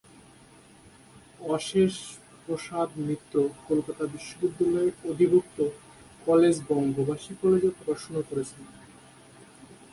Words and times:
অশেষ 1.49 1.93
প্রসাদ 2.45 2.89
মিত্র 3.07 3.35
কলকাতা 3.67 4.03
বিশ্ববিদ্যালয়ের 4.15 4.95
অধিভুক্ত 5.11 5.57
কলেজ 6.27 6.55
বঙ্গবাসী 6.69 7.33
কলেজে 7.41 7.69
পড়াশোনা 7.79 8.21
করেছেন। 8.29 8.63